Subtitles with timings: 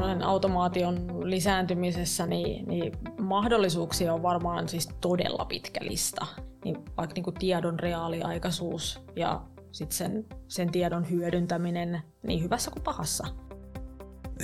[0.00, 6.26] tämmöisen automaation lisääntymisessä, niin, niin mahdollisuuksia on varmaan siis todella pitkä lista.
[6.64, 9.42] Niin vaikka niin kuin tiedon reaaliaikaisuus ja
[9.72, 13.26] sit sen, sen tiedon hyödyntäminen niin hyvässä kuin pahassa.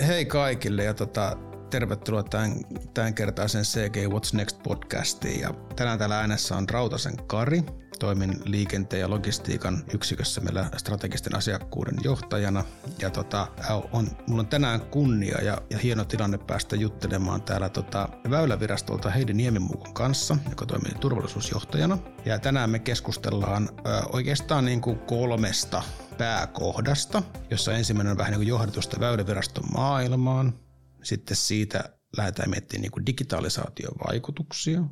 [0.07, 1.37] Hei kaikille ja tota,
[1.71, 2.53] tervetuloa tämän,
[2.95, 5.41] tämän kertaisen CG What's Next podcastiin.
[5.41, 7.63] Ja tänään täällä äänessä on Rautasen Kari.
[7.99, 12.65] Toimin liikenteen ja logistiikan yksikössä meillä strategisten asiakkuuden johtajana.
[13.03, 13.49] Ja tota,
[13.93, 19.33] on, mulla on tänään kunnia ja, ja hieno tilanne päästä juttelemaan täällä tota, Väylävirastolta Heidi
[19.33, 21.99] Niemimukon kanssa, joka toimii turvallisuusjohtajana.
[22.25, 25.83] Ja tänään me keskustellaan ö, oikeastaan niin kuin kolmesta
[26.19, 30.66] pääkohdasta, jossa ensimmäinen on vähän niin kuin johdatusta Väyläviraston maailmaan,
[31.07, 31.85] sitten siitä
[32.17, 34.83] lähdetään miettimään niin kuin digitalisaation vaikutuksia.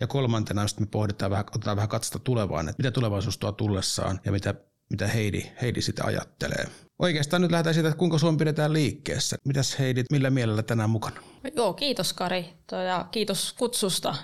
[0.00, 4.32] Ja kolmantena me pohditaan vähän, otetaan vähän katsota tulevaan, että mitä tulevaisuus tuo tullessaan ja
[4.32, 4.54] mitä,
[4.90, 6.66] mitä Heidi, Heidi sitä ajattelee.
[6.98, 9.36] Oikeastaan nyt lähdetään siitä, että kuinka Suomi pidetään liikkeessä.
[9.44, 11.20] Mitäs Heidi, millä mielellä tänään mukana?
[11.56, 12.54] Joo, kiitos Kari
[12.86, 14.14] ja kiitos kutsusta.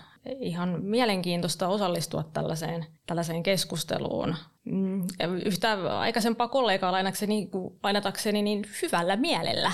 [0.40, 4.34] Ihan mielenkiintoista osallistua tällaiseen, tällaiseen keskusteluun.
[4.64, 5.06] Mm,
[5.44, 6.92] yhtä aikaisempaa kollegaa
[7.82, 9.72] lainatakseni niin hyvällä mielellä.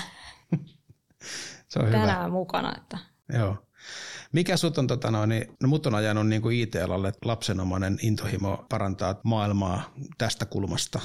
[1.67, 2.27] Se on tänään hyvä.
[2.27, 2.73] mukana.
[2.77, 2.97] Että.
[3.33, 3.57] Joo.
[4.31, 8.65] Mikä sut on, tota noin, niin, no mut on ajanut niin kuin IT-alalle lapsenomainen intohimo
[8.69, 10.99] parantaa maailmaa tästä kulmasta.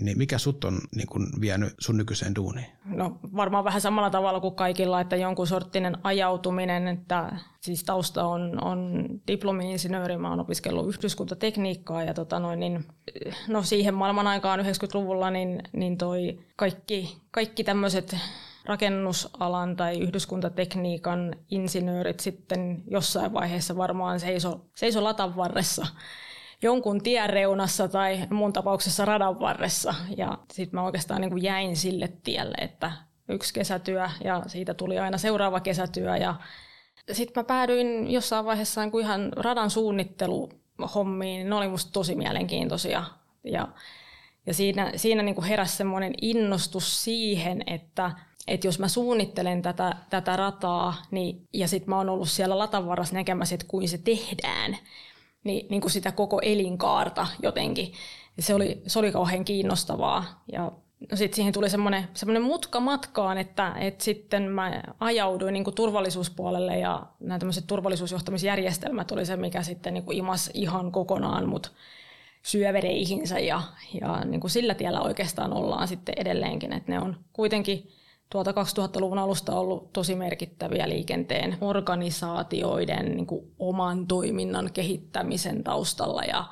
[0.00, 2.66] Niin mikä sut on niin kuin vienyt sun nykyiseen duuniin?
[2.84, 8.64] No varmaan vähän samalla tavalla kuin kaikilla, että jonkun sorttinen ajautuminen, että siis tausta on,
[8.64, 12.84] on diplomi-insinööri, mä oon opiskellut yhdyskuntatekniikkaa ja tota noin, niin,
[13.48, 18.16] no siihen maailman aikaan 90-luvulla niin, niin toi kaikki, kaikki tämmöiset
[18.70, 25.86] rakennusalan tai yhdyskuntatekniikan insinöörit sitten jossain vaiheessa varmaan seiso, seiso latan varressa
[26.62, 29.94] jonkun tien reunassa tai mun tapauksessa radan varressa.
[30.16, 32.92] Ja sitten mä oikeastaan niin kuin jäin sille tielle, että
[33.28, 36.16] yksi kesätyö ja siitä tuli aina seuraava kesätyö.
[36.16, 36.34] Ja
[37.12, 41.48] sitten mä päädyin jossain vaiheessa niin kuin ihan radan suunnitteluhommiin.
[41.48, 43.04] Ne oli musta tosi mielenkiintoisia.
[43.44, 43.68] Ja,
[44.46, 48.10] ja siinä, siinä niin kuin heräsi semmoinen innostus siihen, että–
[48.50, 53.14] että jos mä suunnittelen tätä, tätä rataa niin, ja sitten mä oon ollut siellä latavarassa
[53.14, 54.76] näkemässä, että kuin se tehdään,
[55.44, 57.92] niin, niin kuin sitä koko elinkaarta jotenkin.
[58.38, 60.42] Se oli, se oli kauhean kiinnostavaa.
[60.52, 60.72] Ja
[61.10, 65.74] no sitten siihen tuli semmoinen, semmoinen mutka matkaan, että, että sitten mä ajauduin niin kuin
[65.74, 71.72] turvallisuuspuolelle ja nämä tämmöiset turvallisuusjohtamisjärjestelmät oli se, mikä sitten niin kuin imas ihan kokonaan mut
[72.42, 73.62] syövereihinsä ja,
[74.00, 77.86] ja niin kuin sillä tiellä oikeastaan ollaan sitten edelleenkin, että ne on kuitenkin–
[78.30, 86.44] tuolta 2000-luvun alusta ollut tosi merkittäviä liikenteen organisaatioiden niin kuin oman toiminnan kehittämisen taustalla ja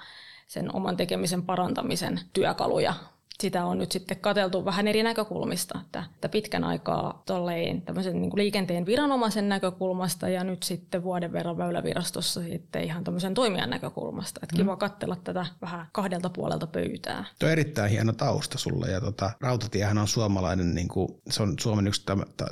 [0.47, 2.95] sen oman tekemisen parantamisen työkaluja
[3.43, 8.31] sitä on nyt sitten kateltu vähän eri näkökulmista, että, että pitkän aikaa tolleen tämmöisen niin
[8.31, 14.41] kuin liikenteen viranomaisen näkökulmasta ja nyt sitten vuoden verran väylävirastossa sitten ihan tämmöisen toimijan näkökulmasta.
[14.43, 14.79] Että kiva mm.
[14.79, 17.25] katsella tätä vähän kahdelta puolelta pöytää.
[17.39, 21.55] Tuo on erittäin hieno tausta sulle ja tota, rautatiehän on suomalainen, niin kuin, se on
[21.61, 22.03] Suomen yksi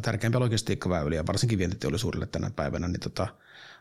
[0.02, 3.26] tärkeimpiä logistiikkaväyliä, varsinkin vientiteollisuudelle tänä päivänä, niin tota,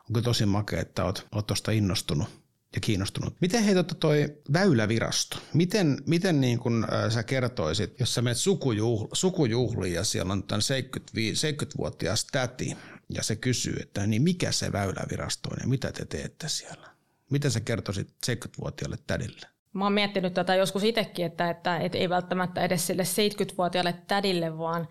[0.09, 2.44] onko tosi makea, että olet, olet tuosta innostunut
[2.75, 3.35] ja kiinnostunut.
[3.41, 8.37] Miten hei tota toi väylävirasto, miten, miten niin kun, äh, sä kertoisit, jos sä menet
[8.37, 12.77] sukujuhl, sukujuhliin ja siellä on tämän 70-vuotias täti
[13.09, 16.87] ja se kysyy, että niin mikä se väylävirasto on ja mitä te teette siellä?
[17.29, 19.47] Miten sä kertoisit 70-vuotiaalle tädille?
[19.73, 24.57] Mä oon miettinyt tätä joskus itsekin, että, että, että ei välttämättä edes sille 70-vuotiaalle tädille,
[24.57, 24.87] vaan,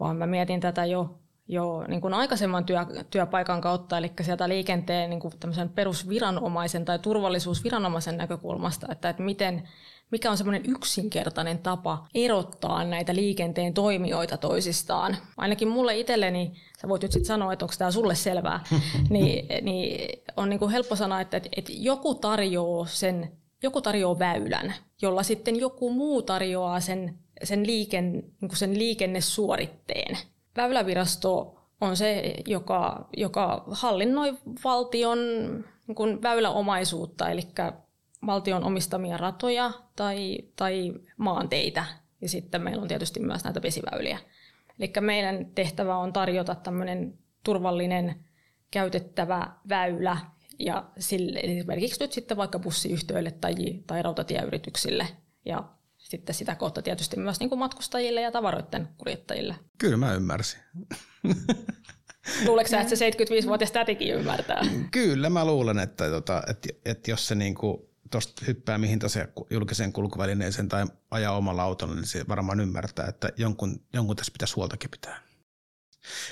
[0.00, 1.18] vaan mä mietin tätä jo
[1.48, 2.78] jo niin kuin aikaisemman työ,
[3.10, 5.34] työpaikan kautta, eli sieltä liikenteen niin kuin
[5.74, 9.68] perusviranomaisen tai turvallisuusviranomaisen näkökulmasta, että, että miten,
[10.10, 15.16] mikä on semmoinen yksinkertainen tapa erottaa näitä liikenteen toimijoita toisistaan.
[15.36, 18.64] Ainakin mulle itselleni, sä voit nyt sitten sanoa, että onko tämä sulle selvää,
[19.10, 23.32] niin, niin on niin kuin helppo sanoa, että, että, että joku tarjoaa sen
[23.62, 30.18] joku tarjoaa väylän, jolla sitten joku muu tarjoaa sen, sen, liiken, niin kuin sen liikennesuoritteen.
[30.58, 35.18] Väylävirasto on se, joka, joka hallinnoi valtion
[35.86, 37.42] niin kuin väyläomaisuutta, eli
[38.26, 41.84] valtion omistamia ratoja tai, tai maanteitä.
[42.20, 44.18] Ja sitten meillä on tietysti myös näitä vesiväyliä.
[44.78, 48.24] Eli meidän tehtävä on tarjota tämmöinen turvallinen
[48.70, 50.16] käytettävä väylä
[50.58, 53.54] ja sille, esimerkiksi nyt sitten vaikka bussiyhtiöille tai,
[53.86, 55.08] tai rautatieyrityksille.
[55.44, 55.64] Ja
[56.08, 59.54] sitten sitä kautta tietysti myös niin kuin matkustajille ja tavaroiden kuljettajille.
[59.78, 60.60] Kyllä mä ymmärsin.
[62.46, 64.62] Luuletko sä, että se 75-vuotias tätikin ymmärtää?
[64.90, 67.78] Kyllä mä luulen, että, tota, että, että jos se niin kuin
[68.10, 73.28] tuosta hyppää mihin tosiaan julkiseen kulkuvälineeseen tai ajaa omalla autolla, niin se varmaan ymmärtää, että
[73.36, 75.22] jonkun, jonkun tässä pitäisi huoltakin pitää.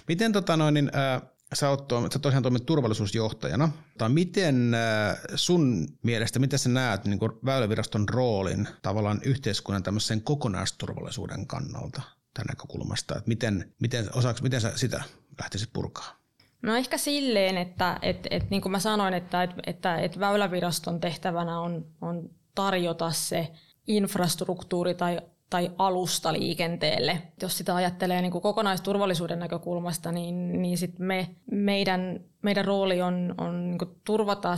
[0.08, 1.22] Miten tota noin, niin, äh,
[1.54, 3.68] sä, oot, sä tosiaan toimit turvallisuusjohtajana.
[3.98, 11.46] Tai miten äh, sun mielestä, miten sä näet niin Väyläviraston roolin tavallaan yhteiskunnan tämmöisen kokonaisturvallisuuden
[11.46, 12.02] kannalta
[12.34, 13.16] tämän näkökulmasta?
[13.16, 15.02] Että miten, miten, osaaks, miten sä sitä
[15.40, 16.16] lähtisit purkaa?
[16.62, 21.00] No ehkä silleen, että et, et, niin kuin mä sanoin, että et, että et Väyläviraston
[21.00, 23.52] tehtävänä on, on tarjota se
[23.86, 25.20] infrastruktuuri tai
[25.50, 27.22] tai alusta liikenteelle.
[27.42, 33.34] Jos sitä ajattelee niin kuin kokonaisturvallisuuden näkökulmasta, niin, niin sit me, meidän, meidän rooli on,
[33.38, 34.56] on niin kuin turvata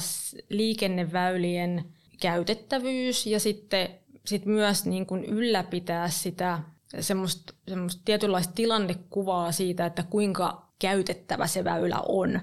[0.48, 1.84] liikenneväylien
[2.20, 3.88] käytettävyys ja sitten
[4.24, 6.58] sit myös niin kuin ylläpitää sitä
[7.00, 12.40] semmoista, semmoista tietynlaista tilannekuvaa siitä, että kuinka käytettävä se väylä on.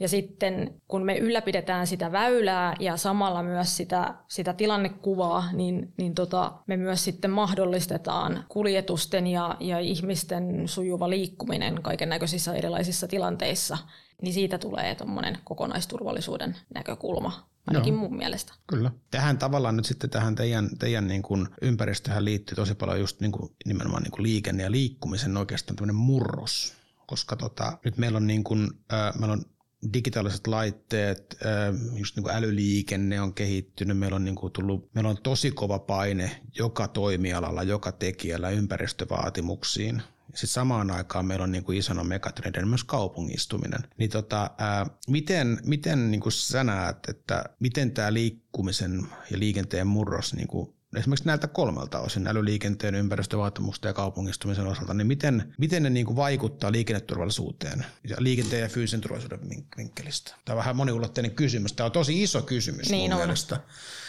[0.00, 6.14] Ja sitten kun me ylläpidetään sitä väylää ja samalla myös sitä, sitä tilannekuvaa, niin, niin
[6.14, 13.78] tota, me myös sitten mahdollistetaan kuljetusten ja, ja ihmisten sujuva liikkuminen kaiken näköisissä erilaisissa tilanteissa.
[14.22, 18.52] Niin siitä tulee tuommoinen kokonaisturvallisuuden näkökulma ainakin Joo, mun mielestä.
[18.66, 18.90] Kyllä.
[19.10, 23.32] Tähän tavallaan nyt sitten tähän teidän, teidän niin kuin ympäristöhän liittyy tosi paljon just niin
[23.32, 26.74] kuin nimenomaan niin kuin liikenne ja liikkumisen oikeastaan tämmöinen murros.
[27.06, 29.44] Koska tota, nyt meillä on, niin kuin, äh, meillä on
[29.92, 31.36] digitaaliset laitteet,
[31.94, 35.78] just niin kuin älyliikenne on kehittynyt, meillä on, niin kuin tullut, meillä on tosi kova
[35.78, 40.02] paine joka toimialalla, joka tekijällä ympäristövaatimuksiin.
[40.26, 43.80] Sitten samaan aikaan meillä on niin kuin isona megatrendin myös kaupungistuminen.
[43.98, 49.86] Niin tota, ää, miten, miten niin kuin sä näet, että miten tämä liikkumisen ja liikenteen
[49.86, 55.82] murros niin kuin esimerkiksi näiltä kolmelta osin, älyliikenteen, ympäristövaatimusten ja kaupungistumisen osalta, niin miten, miten
[55.82, 59.40] ne niin kuin vaikuttaa liikenneturvallisuuteen ja liikenteen ja fyysisen turvallisuuden
[59.76, 60.34] vinkkelistä?
[60.44, 61.72] Tämä on vähän moniulotteinen kysymys.
[61.72, 63.18] Tämä on tosi iso kysymys niin mun on.
[63.18, 63.60] mielestä.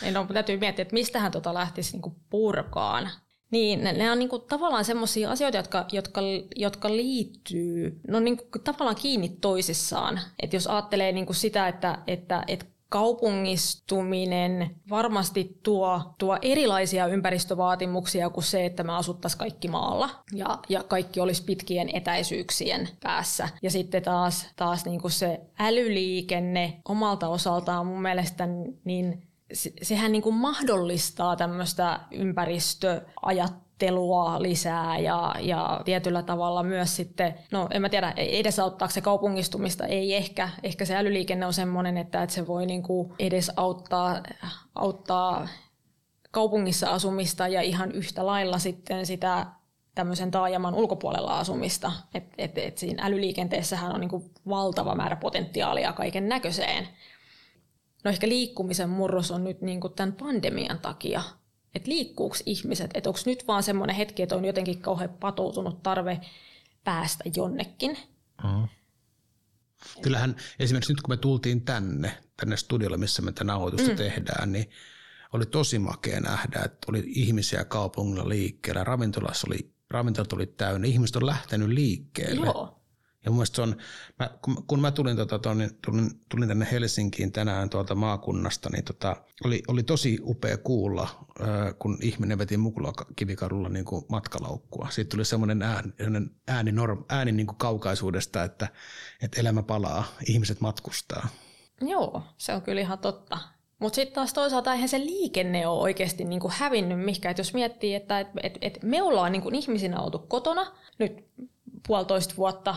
[0.01, 3.09] Niin on, täytyy miettiä, että mistähän tuota lähtisi niin kuin purkaan.
[3.51, 6.21] Niin, ne, ne on niin kuin tavallaan semmoisia asioita, jotka, jotka,
[6.55, 10.19] jotka liittyy, no niin kuin tavallaan kiinni toisissaan.
[10.39, 18.29] Että jos ajattelee niin kuin sitä, että, että, että kaupungistuminen varmasti tuo, tuo erilaisia ympäristövaatimuksia
[18.29, 23.49] kuin se, että me asuttaisiin kaikki maalla ja, ja kaikki olisi pitkien etäisyyksien päässä.
[23.61, 28.47] Ja sitten taas, taas niin kuin se älyliikenne omalta osaltaan mun mielestä
[28.83, 29.27] niin
[29.81, 37.67] sehän niin kuin mahdollistaa tämmöistä ympäristöajattelua ajattelua lisää ja, ja tietyllä tavalla myös sitten, no
[37.71, 40.49] en mä tiedä, edesauttaako se kaupungistumista, ei ehkä.
[40.63, 44.23] Ehkä se älyliikenne on semmoinen, että, että se voi niin kuin edesauttaa
[44.75, 45.47] auttaa
[46.31, 49.45] kaupungissa asumista ja ihan yhtä lailla sitten sitä
[49.95, 51.91] tämmöisen taajaman ulkopuolella asumista.
[52.13, 56.87] Et, et, et siinä älyliikenteessähän on niin kuin valtava määrä potentiaalia kaiken näköiseen.
[58.03, 61.21] No ehkä liikkumisen murros on nyt niin kuin tämän pandemian takia
[61.77, 66.21] että liikkuuko ihmiset, että onko nyt vaan semmoinen hetki, että on jotenkin kauhean patoutunut tarve
[66.83, 67.97] päästä jonnekin.
[68.43, 68.67] Mm.
[70.01, 73.97] Kyllähän esimerkiksi nyt kun me tultiin tänne, tänne studiolle, missä me tätä nauhoitusta mm.
[73.97, 74.69] tehdään, niin
[75.33, 81.15] oli tosi makea nähdä, että oli ihmisiä kaupungilla liikkeellä, ravintolassa oli, ravintolat oli täynnä, ihmiset
[81.15, 82.45] on lähtenyt liikkeelle.
[82.45, 82.76] Joo.
[83.25, 83.75] Ja mun se on,
[84.19, 88.83] mä, kun, kun mä tulin, tota, tonne, tulin, tulin tänne Helsinkiin tänään tuolta maakunnasta, niin
[88.83, 89.15] tota,
[89.45, 91.47] oli, oli tosi upea kuulla, äh,
[91.79, 94.87] kun ihminen veti mukula kivikadulla niin kuin matkalaukkua.
[94.89, 95.91] Siitä tuli semmoinen ääni,
[96.47, 98.67] ääni, norm, ääni niin kuin kaukaisuudesta, että,
[99.21, 101.27] että elämä palaa, ihmiset matkustaa.
[101.81, 103.37] Joo, se on kyllä ihan totta.
[103.79, 107.31] Mutta sitten taas toisaalta eihän se liikenne ole oikeasti niinku hävinnyt mihinkään.
[107.31, 111.27] Et jos miettii, että et, et, et me ollaan niinku ihmisinä oltu kotona nyt
[111.87, 112.75] puolitoista vuotta,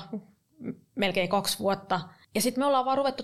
[0.94, 2.00] melkein kaksi vuotta.
[2.34, 3.22] Ja sitten me ollaan vaan ruvettu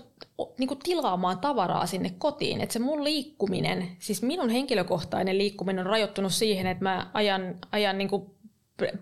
[0.57, 2.61] niinku tilaamaan tavaraa sinne kotiin.
[2.61, 7.97] Että se mun liikkuminen, siis minun henkilökohtainen liikkuminen on rajoittunut siihen, että mä ajan, ajan
[7.97, 8.37] niinku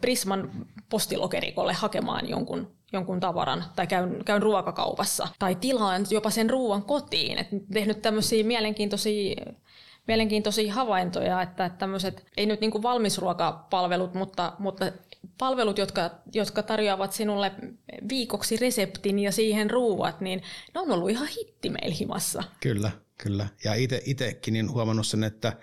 [0.01, 0.51] Prisman
[0.89, 7.38] postilokerikolle hakemaan jonkun, jonkun tavaran tai käyn, käyn ruokakaupassa tai tilaan jopa sen ruoan kotiin.
[7.38, 9.36] Et tehnyt tämmöisiä mielenkiintoisia
[10.08, 14.86] mielenkiintoisia havaintoja, että tämmöiset, ei nyt niin valmisruokapalvelut, mutta, mutta
[15.38, 17.51] palvelut, jotka, jotka tarjoavat sinulle
[18.10, 20.41] viikoksi reseptin ja siihen ruuat, niin
[20.74, 22.44] ne on ollut ihan hitti meillä himassa.
[22.60, 23.48] Kyllä, kyllä.
[23.63, 23.74] Ja
[24.05, 25.53] itsekin niin huomannut sen, että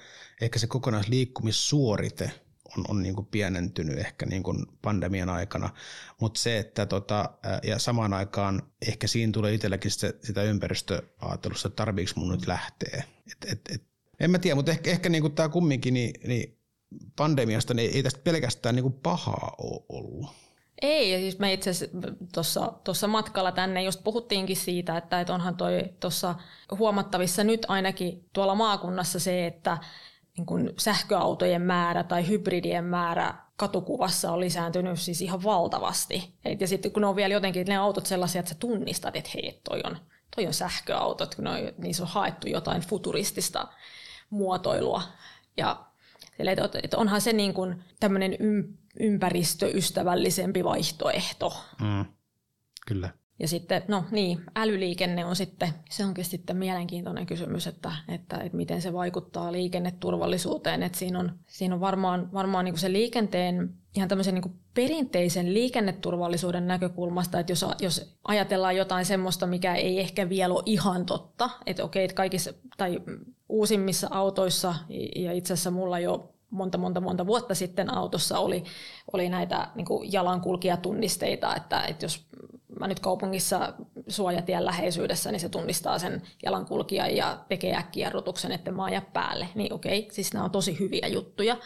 [0.40, 2.31] ehkä se kokonaisliikkumissuorite
[2.78, 5.71] on, on niin kuin pienentynyt ehkä niin kuin pandemian aikana,
[6.21, 7.31] mutta se, että tota,
[7.62, 13.04] ja samaan aikaan ehkä siinä tulee itselläkin se, sitä ympäristöajattelusta, että tarviiko mun nyt lähteä.
[13.33, 13.83] Et, et, et,
[14.21, 16.59] en mä tiedä, mutta ehkä, ehkä niin kuin tämä kumminkin, niin, niin
[17.16, 20.30] pandemiasta niin ei tästä pelkästään niin kuin pahaa ole ollut.
[20.82, 25.56] Ei, ja siis me itse asiassa tuossa matkalla tänne just puhuttiinkin siitä, että, että onhan
[25.56, 26.34] toi tuossa
[26.78, 29.78] huomattavissa nyt ainakin tuolla maakunnassa se, että
[30.37, 36.34] niin kuin sähköautojen määrä tai hybridien määrä katukuvassa on lisääntynyt siis ihan valtavasti.
[36.44, 39.30] Et ja sitten kun ne on vielä jotenkin ne autot sellaisia, että sä tunnistat, että
[39.34, 39.99] hei, toi on,
[40.37, 43.68] toi on sähköautot, kun ne on, niissä on haettu jotain futuristista
[44.30, 45.02] muotoilua.
[45.56, 45.91] Ja
[46.82, 48.36] että onhan se niin kuin tämmöinen
[49.00, 51.56] ympäristöystävällisempi vaihtoehto.
[51.80, 52.04] Mm,
[52.86, 53.10] kyllä.
[53.38, 58.56] Ja sitten, no niin, älyliikenne on sitten, se onkin sitten mielenkiintoinen kysymys, että, että, että
[58.56, 60.82] miten se vaikuttaa liikenneturvallisuuteen.
[60.82, 64.58] Että siinä on, siinä on varmaan, varmaan niin kuin se liikenteen ihan tämmöisen niin kuin
[64.74, 71.06] perinteisen liikenneturvallisuuden näkökulmasta, että jos, jos ajatellaan jotain semmoista, mikä ei ehkä vielä ole ihan
[71.06, 73.00] totta, että okei, että kaikissa tai
[73.52, 74.75] uusimmissa autoissa,
[75.16, 78.64] ja itse asiassa mulla jo monta, monta, monta vuotta sitten autossa oli,
[79.12, 82.26] oli näitä niin jalankulkijatunnisteita, että, että jos
[82.80, 83.75] mä nyt kaupungissa
[84.09, 89.49] suojatien läheisyydessä, niin se tunnistaa sen jalankulkijan ja tekee äkkijarrutuksen, että mä aja päälle.
[89.54, 91.56] Niin okei, siis nämä on tosi hyviä juttuja.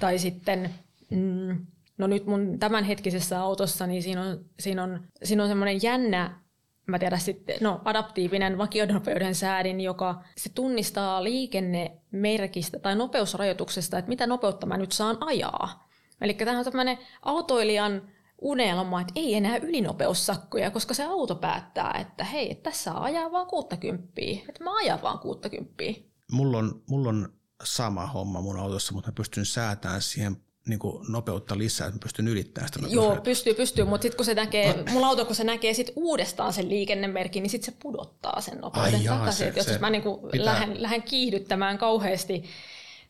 [0.00, 0.74] Tai sitten,
[1.10, 1.66] mm,
[1.98, 6.43] no nyt mun tämänhetkisessä autossa, niin siinä on, siinä on, siinä on semmoinen jännä
[6.86, 14.26] mä tiedän sitten, no adaptiivinen vakionopeuden säädin, joka se tunnistaa liikennemerkistä tai nopeusrajoituksesta, että mitä
[14.26, 15.88] nopeutta mä nyt saan ajaa.
[16.20, 18.02] Eli tämä on tämmöinen autoilijan
[18.38, 23.46] unelma, että ei enää ylinopeussakkoja, koska se auto päättää, että hei, että tässä ajaa vaan
[23.46, 24.12] 60,
[24.48, 25.84] että mä ajan vaan 60.
[26.32, 27.32] Mulla on, mulla on
[27.64, 30.36] sama homma mun autossa, mutta mä pystyn säätämään siihen
[30.68, 34.34] niin kuin nopeutta lisää, että pystyn ylittämään sitä Joo, pystyy, pystyy, mutta sitten kun se
[34.34, 38.58] näkee, mulla auto kun se näkee sit uudestaan sen liikennemerkin, niin sitten se pudottaa sen
[38.58, 39.52] nopeuden Ai jaa, takaisin.
[39.52, 40.02] Se, jos se mä niin
[40.32, 40.46] pitää...
[40.46, 42.44] lähden, lähden kiihdyttämään kauheasti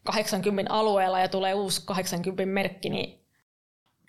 [0.05, 3.25] 80 alueella ja tulee uusi 80 merkki, niin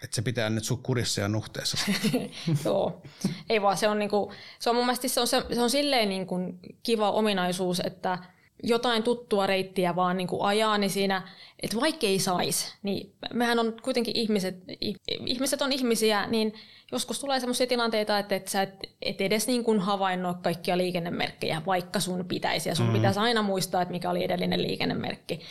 [0.04, 1.78] että se pitää nyt sun kurissa ja nuhteessa.
[2.66, 3.02] Joo,
[3.50, 6.10] ei vaan se on, niinku, se on mun mielestä se on, se, se on silleen
[6.10, 6.36] niinku
[6.84, 8.18] kiva ominaisuus, että
[8.64, 11.28] jotain tuttua reittiä vaan niinku ajaa, niin siinä,
[11.64, 14.56] että vaikka ei saisi, niin mehän on kuitenkin ihmiset,
[15.26, 16.54] ihmiset on ihmisiä, niin
[16.92, 21.62] joskus tulee sellaisia tilanteita, että et sä et, et edes niin kuin havainnoi kaikkia liikennemerkkejä,
[21.66, 22.70] vaikka sun pitäisi.
[22.70, 22.94] Ja sun mm.
[22.94, 25.42] pitäisi aina muistaa, että mikä oli edellinen liikennemerkki.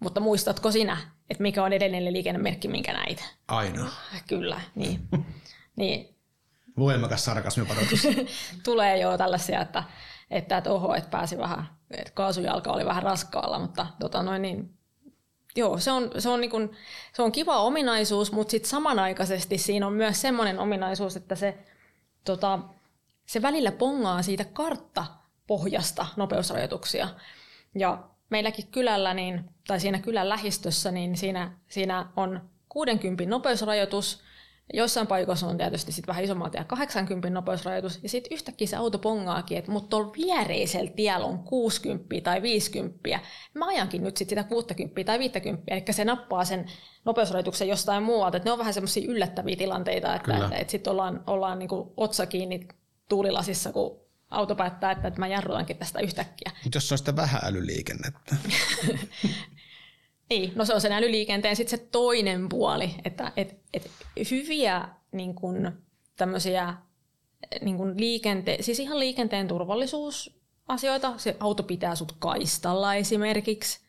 [0.00, 0.96] Mutta muistatko sinä,
[1.30, 3.24] että mikä on edellinen liikennemerkki, minkä näit?
[3.48, 3.90] Aina.
[4.28, 5.00] Kyllä, niin.
[5.76, 6.16] niin.
[6.78, 8.02] Voimakas sarkasmiparoitus.
[8.64, 9.84] Tulee jo tällaisia, että,
[10.30, 14.74] että, että oho, että pääsi vähän, että kaasujalka oli vähän raskaalla, mutta tota noin, niin,
[15.56, 16.70] joo, se on, se, on niin kuin,
[17.12, 21.58] se on kiva ominaisuus, mutta sitten samanaikaisesti siinä on myös semmoinen ominaisuus, että se,
[22.24, 22.58] tota,
[23.26, 27.08] se välillä pongaa siitä karttapohjasta nopeusrajoituksia.
[27.74, 34.22] Ja meilläkin kylällä, niin, tai siinä kylän lähistössä, niin siinä, siinä on 60 nopeusrajoitus,
[34.74, 38.98] Jossain paikoissa on tietysti sit vähän isommalta ja 80 nopeusrajoitus, ja sitten yhtäkkiä se auto
[38.98, 43.20] pongaakin, että mutta tuolla viereisellä tiellä on 60 tai 50.
[43.54, 46.66] Mä ajankin nyt sit sitä 60 tai 50, eli se nappaa sen
[47.04, 48.36] nopeusrajoituksen jostain muualta.
[48.36, 52.26] Et ne on vähän semmoisia yllättäviä tilanteita, että, että, että sitten ollaan, ollaan niinku otsa
[52.26, 52.68] kiinni
[53.08, 56.52] tuulilasissa, kun auto päättää, että, että mä jarrutankin tästä yhtäkkiä.
[56.64, 58.36] Mutta jos on sitä vähän älyliikennettä.
[60.30, 63.90] niin, no se on sen älyliikenteen sitten se toinen puoli, että et, et
[64.30, 65.72] hyviä niin kun,
[66.16, 66.74] tämmöisiä
[67.60, 73.80] niin kun liikente- siis ihan liikenteen turvallisuusasioita, se auto pitää sut kaistalla esimerkiksi,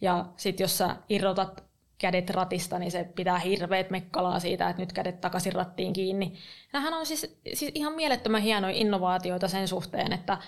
[0.00, 1.64] ja sitten jos sä irrotat
[1.98, 6.38] kädet ratista, niin se pitää hirveät mekkalaa siitä, että nyt kädet takaisin rattiin kiinni.
[6.72, 10.38] Nämähän on siis, siis ihan mielettömän hienoja innovaatioita sen suhteen, että,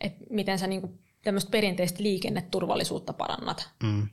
[0.00, 3.70] että miten sä niin tämmöistä perinteistä liikenneturvallisuutta parannat.
[3.82, 4.08] Mm.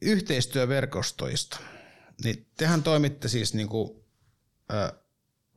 [0.00, 1.60] Yhteistyöverkostoista.
[2.24, 4.04] Niin tehän toimitte siis niin kuin,
[4.74, 4.92] äh,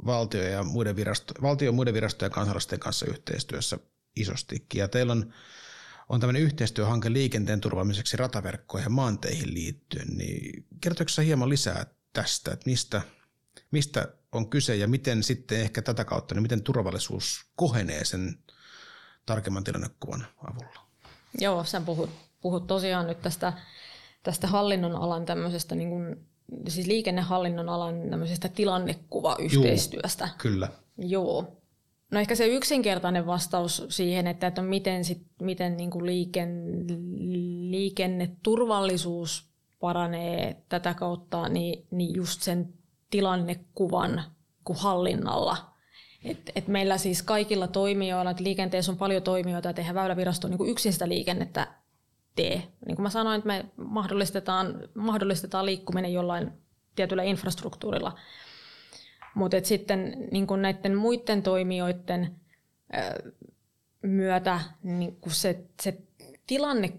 [0.05, 3.79] valtio ja muiden, virasto, valtio muiden virastojen ja kansalaisten kanssa yhteistyössä
[4.15, 4.79] isostikin.
[4.79, 5.33] Ja teillä on,
[6.09, 10.07] on tämmöinen yhteistyöhanke liikenteen turvaamiseksi rataverkkoihin ja maanteihin liittyen.
[10.07, 13.01] Niin kertoiko hieman lisää tästä, että mistä,
[13.71, 18.39] mistä on kyse ja miten sitten ehkä tätä kautta, niin miten turvallisuus kohenee sen
[19.25, 20.87] tarkemman tilannekuvan avulla?
[21.39, 22.09] Joo, sä puhut,
[22.41, 23.53] puhut tosiaan nyt tästä,
[24.23, 26.15] tästä hallinnon alan tämmöisestä niin kuin
[26.67, 27.95] siis liikennehallinnon alan
[28.55, 30.25] tilannekuvayhteistyöstä.
[30.25, 30.67] Juu, kyllä.
[30.97, 31.57] Joo.
[32.11, 36.63] No ehkä se yksinkertainen vastaus siihen, että, että miten, sit, miten niin kuin liiken,
[37.71, 42.73] liikenneturvallisuus paranee tätä kautta, niin, niin just sen
[43.09, 44.23] tilannekuvan
[44.63, 45.57] kuin hallinnalla.
[46.23, 50.69] Et, et meillä siis kaikilla toimijoilla, että liikenteessä on paljon toimijoita, että eihän Väylävirasto niin
[50.69, 51.67] yksin sitä liikennettä
[52.35, 52.63] tee.
[52.85, 56.51] Niin kuin mä sanoin, että me mahdollistetaan, mahdollistetaan liikkuminen jollain
[56.95, 58.17] tietyllä infrastruktuurilla.
[59.35, 62.35] Mutta sitten niin näiden muiden toimijoiden
[64.01, 65.97] myötä niin se, se
[66.47, 66.93] tilanne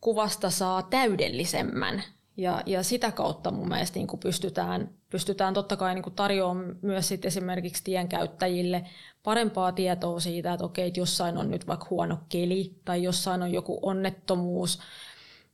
[0.00, 2.02] kuvasta saa täydellisemmän.
[2.38, 7.24] Ja, ja sitä kautta mun mielestä niin pystytään, pystytään totta kai niin tarjoamaan myös sit
[7.24, 8.84] esimerkiksi tienkäyttäjille
[9.22, 13.52] parempaa tietoa siitä, että okei, että jossain on nyt vaikka huono keli tai jossain on
[13.52, 14.80] joku onnettomuus.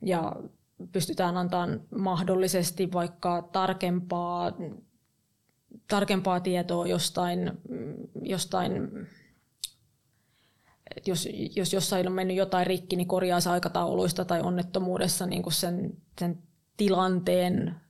[0.02, 0.36] Ja
[0.92, 4.52] pystytään antamaan mahdollisesti vaikka tarkempaa,
[5.88, 7.52] tarkempaa tietoa jostain,
[8.22, 8.90] jostain
[11.06, 15.52] jos, jos jossain on mennyt jotain rikki, niin korjaa se aikatauluista tai onnettomuudessa niin kuin
[15.52, 16.42] sen, sen
[16.76, 17.80] tilanteen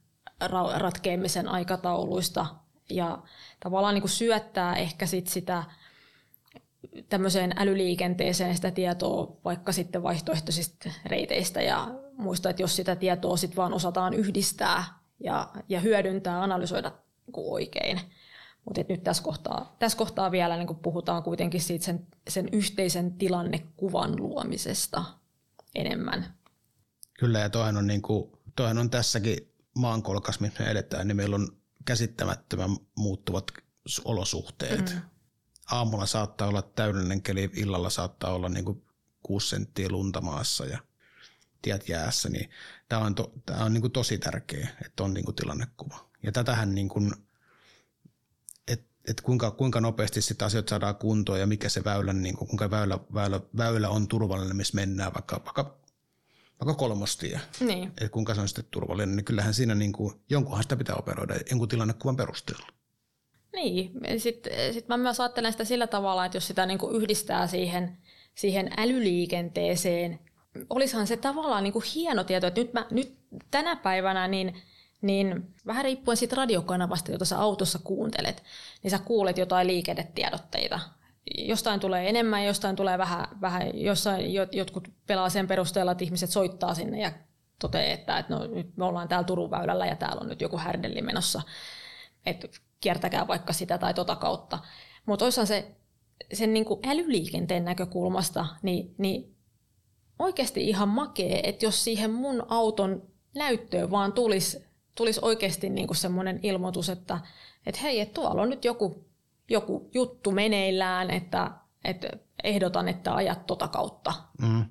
[0.74, 2.46] ratkeamisen aikatauluista
[2.90, 3.22] ja
[3.60, 5.64] tavallaan niin kuin syöttää ehkä sit sitä
[7.08, 13.56] tämmöiseen älyliikenteeseen sitä tietoa vaikka sitten vaihtoehtoisista reiteistä ja muista, että jos sitä tietoa sitten
[13.56, 14.84] vaan osataan yhdistää
[15.20, 18.00] ja, ja hyödyntää, analysoida niin oikein.
[18.64, 24.16] Mutta nyt tässä kohtaa, tässä kohtaa vielä niin puhutaan kuitenkin siitä sen, sen yhteisen tilannekuvan
[24.16, 25.04] luomisesta
[25.74, 26.34] enemmän.
[27.18, 31.36] Kyllä, ja toihan on, niin kuin, toihan on tässäkin maankolkas, missä me edetään, niin meillä
[31.36, 31.48] on
[31.84, 33.52] käsittämättömän muuttuvat
[34.04, 34.94] olosuhteet.
[34.94, 35.00] Mm.
[35.70, 38.84] Aamulla saattaa olla täydellinen keli, illalla saattaa olla niin kuin
[39.22, 40.78] kuusi senttiä lunta maassa ja
[41.62, 42.50] tiet jäässä, niin
[42.88, 46.10] tämä on, to, tämä on niin kuin tosi tärkeä, että on niin kuin tilannekuva.
[46.22, 47.12] Ja tätähän niin kuin,
[49.08, 52.70] että kuinka, kuinka nopeasti sitä asioita saadaan kuntoon ja mikä se väylä, niin kuin, kuinka
[52.70, 55.76] väylä, väylä, väylä on turvallinen, missä mennään, vaikka, vaikka,
[56.60, 57.40] vaikka kolmostie.
[57.60, 57.88] Niin.
[57.88, 61.34] Että kuinka se on sitten turvallinen, niin kyllähän siinä niin kuin, jonkunhan sitä pitää operoida
[61.50, 62.66] jonkun tilannekuvan perusteella.
[63.52, 67.46] Niin, sitten sit mä myös ajattelen sitä sillä tavalla, että jos sitä niin kuin yhdistää
[67.46, 67.98] siihen,
[68.34, 70.18] siihen älyliikenteeseen,
[70.70, 73.18] olisihan se tavallaan niin kuin hieno tieto, että nyt, mä, nyt
[73.50, 74.54] tänä päivänä niin–
[75.04, 78.42] niin vähän riippuen siitä radiokanavasta, jota sä autossa kuuntelet,
[78.82, 80.80] niin sä kuulet jotain liikennetiedotteita.
[81.38, 86.74] Jostain tulee enemmän, jostain tulee vähän, vähän jossain jotkut pelaa sen perusteella, että ihmiset soittaa
[86.74, 87.12] sinne ja
[87.58, 90.58] toteaa, että, että no, nyt me ollaan täällä Turun väylällä ja täällä on nyt joku
[90.58, 91.42] härdelli menossa,
[92.26, 92.48] että
[92.80, 94.58] kiertäkää vaikka sitä tai tota kautta.
[95.06, 95.76] Mutta olisihan se
[96.32, 99.36] sen niin kuin älyliikenteen näkökulmasta, niin, niin
[100.18, 103.02] oikeasti ihan makee, että jos siihen mun auton
[103.34, 107.20] näyttöön vaan tulisi tulisi oikeasti niin kuin semmoinen ilmoitus, että,
[107.66, 109.04] että hei, että tuolla on nyt joku,
[109.50, 111.50] joku juttu meneillään, että,
[111.84, 112.08] että
[112.44, 114.14] ehdotan, että ajat tota kautta.
[114.42, 114.64] Mm,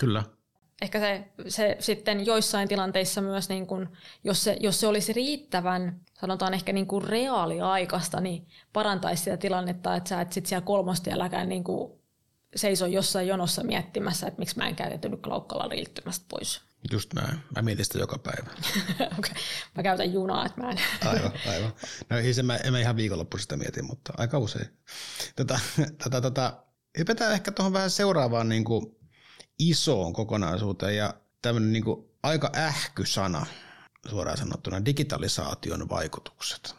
[0.00, 0.22] kyllä.
[0.82, 3.88] Ehkä se, se sitten joissain tilanteissa myös, niin kuin,
[4.24, 9.96] jos, se, jos se olisi riittävän, sanotaan ehkä niin kuin reaaliaikaista, niin parantaisi sitä tilannetta,
[9.96, 11.92] että sä et sitten siellä kolmostielläkään niin kuin
[12.56, 16.69] seiso jossain jonossa miettimässä, että miksi mä en käytetynyt laukkalla riittämästä pois.
[16.92, 17.38] Just näin.
[17.56, 18.50] Mä mietin sitä joka päivä.
[19.18, 19.34] okay.
[19.76, 20.78] Mä käytän junaa, että mä en...
[21.06, 21.72] aivan, aivan.
[22.10, 24.68] No ei se, mä, en mä ihan viikonloppuisin sitä mieti, mutta aika usein.
[25.36, 25.60] Tota,
[26.04, 26.64] tota, tota,
[26.98, 28.96] hypätään ehkä tuohon vähän seuraavaan niin kuin
[29.58, 33.46] isoon kokonaisuuteen ja tämmöinen niin kuin aika ähky-sana
[34.08, 36.74] suoraan sanottuna, digitalisaation vaikutukset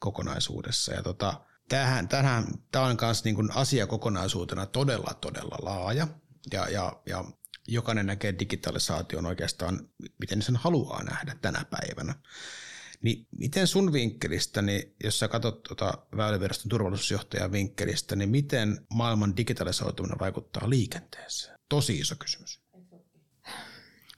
[0.00, 0.94] kokonaisuudessa.
[0.94, 6.08] Ja tota, tämähän, tämähän, tämä on myös niin kuin asiakokonaisuutena todella, todella laaja.
[6.52, 7.24] Ja, ja, ja
[7.68, 12.14] jokainen näkee digitalisaation oikeastaan, miten sen haluaa nähdä tänä päivänä.
[13.02, 19.36] Niin miten sun vinkkelistä, niin jos sä katsot tuota Väyläviraston turvallisuusjohtajan vinkkelistä, niin miten maailman
[19.36, 21.58] digitalisoituminen vaikuttaa liikenteeseen?
[21.68, 22.60] Tosi iso kysymys.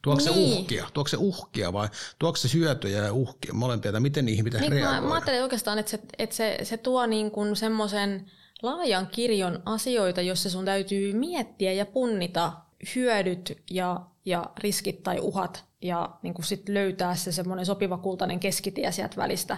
[0.03, 0.59] Tuokse se niin.
[0.59, 0.89] uhkia?
[0.93, 3.55] Tuokse se uhkia vai tuokse se hyötyjä ja uhkia?
[3.55, 5.01] Molempia, miten niihin pitäisi niin, reagoida?
[5.01, 8.31] Mä, mä ajattelen oikeastaan, että se, että se, se tuo niin kuin semmoisen
[8.63, 12.53] laajan kirjon asioita, jossa sun täytyy miettiä ja punnita
[12.95, 18.41] hyödyt ja, ja riskit tai uhat ja niin kuin sit löytää se semmoinen sopiva kultainen
[18.41, 19.57] keskitie sieltä välistä.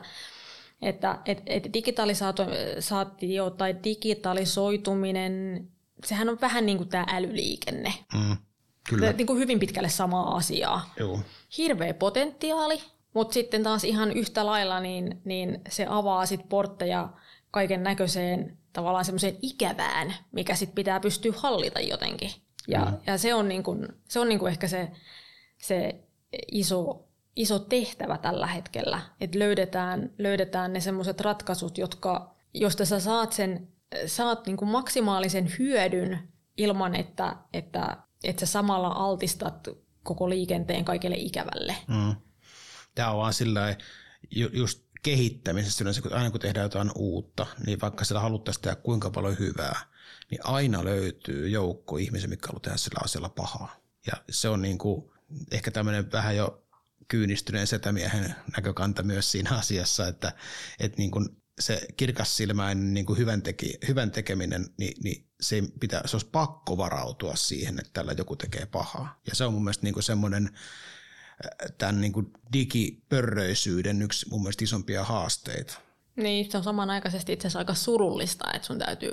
[0.82, 5.66] Että et, et digitalisaatio tai digitalisoituminen,
[6.04, 7.94] sehän on vähän niin kuin tämä älyliikenne.
[8.14, 8.36] Mm,
[8.88, 9.12] kyllä.
[9.12, 10.94] Niin kuin hyvin pitkälle samaa asiaa.
[10.98, 11.20] Joo.
[11.58, 12.82] Hirveä potentiaali,
[13.14, 17.08] mutta sitten taas ihan yhtä lailla niin, niin se avaa sit portteja
[17.50, 22.30] kaiken näköiseen tavallaan semmoiseen ikävään, mikä sitten pitää pystyä hallita jotenkin.
[22.68, 22.96] Ja, mm.
[23.06, 24.90] ja se on, niin kuin, se on niin kuin ehkä se,
[25.58, 26.04] se
[26.52, 33.32] iso, iso tehtävä tällä hetkellä, että löydetään, löydetään ne semmoiset ratkaisut, jotka, josta sä saat,
[33.32, 33.68] sen,
[34.06, 39.68] saat niin kuin maksimaalisen hyödyn ilman, että, että, että sä samalla altistat
[40.02, 41.76] koko liikenteen kaikille ikävälle.
[41.88, 42.14] Mm.
[42.94, 43.76] Tämä on vaan sillä
[44.30, 48.76] ju, just kehittämisessä yleensä, kun aina kun tehdään jotain uutta, niin vaikka sitä haluttaisiin tehdä
[48.76, 49.80] kuinka paljon hyvää,
[50.32, 53.76] niin aina löytyy joukko ihmisiä, mikä haluaa tehdä sillä asialla pahaa.
[54.06, 55.10] Ja se on niin kuin
[55.50, 56.66] ehkä tämmöinen vähän jo
[57.08, 60.32] kyynistyneen setämiehen näkökanta myös siinä asiassa, että,
[60.80, 61.28] että niin kuin
[61.60, 66.76] se kirkassilmäinen niin kuin hyvän, teki, hyvän tekeminen, niin, niin se, pitää, se olisi pakko
[66.76, 69.20] varautua siihen, että tällä joku tekee pahaa.
[69.28, 70.50] Ja se on mun mielestä niin kuin semmoinen
[71.78, 75.78] tämän niin kuin digipörröisyyden yksi mun mielestä isompia haasteita.
[76.16, 79.10] Niin, se on samanaikaisesti itse asiassa aika surullista, että sun täytyy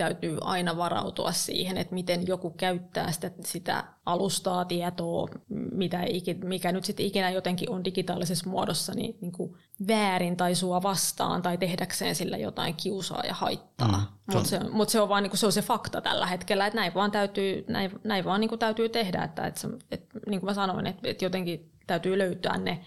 [0.00, 5.28] täytyy aina varautua siihen, että miten joku käyttää sitä, sitä alustaa, tietoa,
[5.72, 6.00] mitä,
[6.44, 9.56] mikä nyt sitten ikinä jotenkin on digitaalisessa muodossa niin, niin kuin
[9.88, 14.16] väärin tai sua vastaan tai tehdäkseen sillä jotain kiusaa ja haittaa.
[14.26, 16.66] Mm, Mutta se, mut se on vaan niin kuin, se on se fakta tällä hetkellä,
[16.66, 20.40] että näin vaan täytyy, näin, näin vaan niin kuin täytyy tehdä, että, että, että niin
[20.40, 22.84] kuin mä sanoin, että, että jotenkin täytyy löytää ne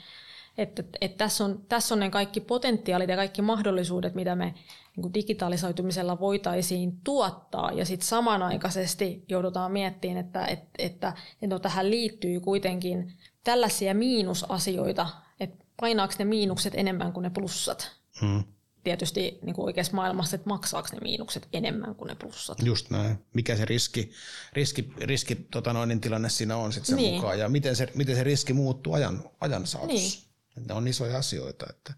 [0.58, 4.54] että, että tässä, on, tässä on ne kaikki potentiaalit ja kaikki mahdollisuudet, mitä me
[4.98, 7.72] niin digitalisoitumisella voitaisiin tuottaa.
[7.72, 13.14] Ja sitten samanaikaisesti joudutaan miettimään, että, että, että, että no, tähän liittyy kuitenkin
[13.44, 15.08] tällaisia miinusasioita,
[15.40, 17.92] että painaako ne miinukset enemmän kuin ne plussat.
[18.22, 18.44] Hmm.
[18.84, 22.58] Tietysti niin kuin oikeassa maailmassa, että maksaako ne miinukset enemmän kuin ne plussat.
[22.64, 23.18] Just näin.
[23.34, 24.12] Mikä se riski,
[24.54, 27.16] riski, riski tota noin, niin tilanne siinä on sitten sen niin.
[27.16, 29.94] mukaan ja miten se, miten se riski muuttuu ajan, ajan saatossa.
[29.94, 30.33] Niin.
[30.56, 31.66] Ne on isoja asioita.
[31.70, 31.94] Että.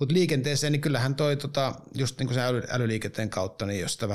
[0.00, 3.92] Mutta liikenteeseen, niin kyllähän toi, tota, just niin kuin se äly, älyliikenteen kautta, niin jos
[3.92, 4.08] sitä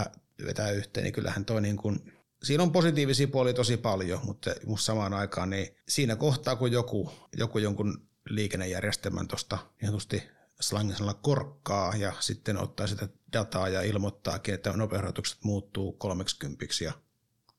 [0.45, 2.13] vetää yhteen, niin kyllähän toi niin kuin,
[2.43, 7.11] siinä on positiivisia puolia tosi paljon, mutta, mutta samaan aikaan niin siinä kohtaa, kun joku,
[7.37, 10.21] joku jonkun liikennejärjestelmän tuosta niin
[10.59, 16.93] slangisella korkkaa ja sitten ottaa sitä dataa ja ilmoittaakin, että nopeusrajoitukset muuttuu 30 ja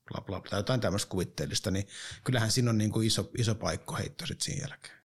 [0.09, 1.89] bla bla bla, jotain tämmöistä kuvitteellista, niin
[2.25, 4.98] kyllähän siinä on niin kuin iso, iso paikko heitto sitten siinä jälkeen.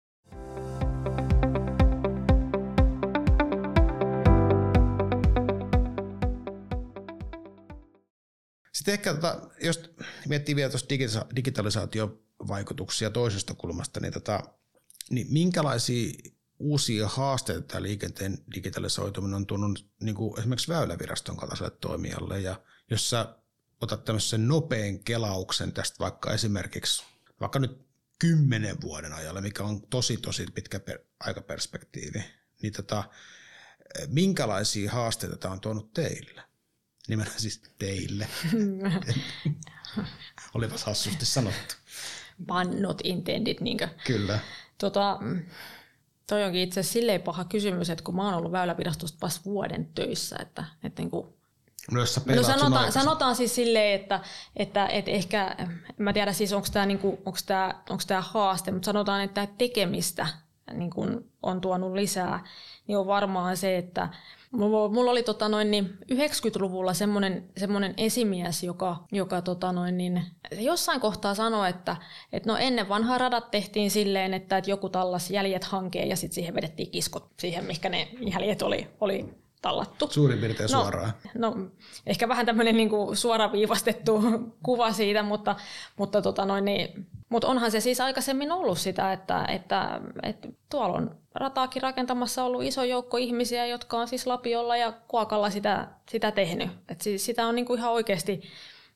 [8.71, 9.93] Sitten ehkä, tota, jos
[10.27, 10.95] miettii vielä tuosta
[11.35, 14.43] digitalisaatiovaikutuksia toisesta kulmasta, niin, tota,
[15.09, 16.13] niin minkälaisia
[16.59, 23.09] uusia haasteita tämä liikenteen digitalisoituminen on tuonut niin kuin esimerkiksi Väyläviraston kaltaiselle toimijalle, ja jos
[23.09, 23.35] sä
[23.81, 27.03] otat tämmöisen nopean kelauksen tästä vaikka esimerkiksi,
[27.39, 27.81] vaikka nyt
[28.19, 32.23] kymmenen vuoden ajalle, mikä on tosi tosi pitkä per, aikaperspektiivi,
[32.61, 33.03] niin tota,
[34.07, 36.50] minkälaisia haasteita tämä on tuonut teille?
[37.07, 38.27] Nimenomaan siis teille.
[40.53, 41.75] Olipas hassusti sanottu.
[42.49, 43.57] One not intended.
[43.59, 43.87] Niinkö?
[44.07, 44.39] Kyllä.
[44.77, 45.19] Tota,
[46.27, 49.89] toi onkin itse asiassa silleen paha kysymys, että kun mä oon ollut väylävirastosta vasta vuoden
[49.95, 51.27] töissä, että, että niin kuin
[51.91, 51.99] No,
[52.35, 54.19] no sanotaan, sanotaan siis silleen, että,
[54.55, 58.71] että, että ehkä, en mä tiedä siis onko tämä niinku, onks tää, onks tää haaste,
[58.71, 60.27] mutta sanotaan, että tekemistä
[60.73, 62.45] niin kun on tuonut lisää,
[62.91, 64.09] niin on varmaan se, että
[64.51, 70.99] Mulla oli tota noin, niin 90-luvulla semmoinen, semmoinen esimies, joka, joka tota noin, niin, jossain
[71.01, 71.95] kohtaa sanoi, että,
[72.33, 76.35] että no ennen vanhaa radat tehtiin silleen, että, että joku tallas jäljet hankeen ja sitten
[76.35, 80.07] siihen vedettiin kiskot siihen, mikä ne jäljet oli, oli tallattu.
[80.07, 81.13] Suurin piirtein no, suoraan.
[81.37, 81.55] No,
[82.05, 84.21] ehkä vähän tämmöinen niin suoraviivastettu
[84.65, 85.55] kuva siitä, mutta,
[85.97, 90.97] mutta, tota noin, niin, mutta onhan se siis aikaisemmin ollut sitä, että, että, että tuolla
[90.97, 96.31] on rataakin rakentamassa ollut iso joukko ihmisiä, jotka on siis lapiolla ja kuokalla sitä, sitä
[96.31, 96.69] tehnyt.
[96.89, 98.41] Et siis sitä on niin kuin ihan oikeasti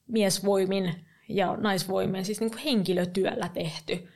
[0.08, 4.08] miesvoimin ja naisvoimin, siis niin kuin henkilötyöllä tehty.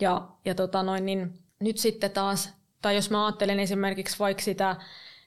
[0.00, 4.76] Ja, ja tota noin, niin nyt sitten taas, tai jos mä ajattelen esimerkiksi vaikka sitä,